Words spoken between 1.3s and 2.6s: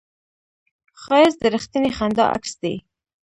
د رښتینې خندا عکس